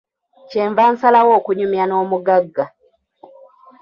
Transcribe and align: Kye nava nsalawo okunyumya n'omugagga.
Kye 0.49 0.61
nava 0.65 0.83
nsalawo 0.93 1.31
okunyumya 1.39 1.83
n'omugagga. 1.87 2.65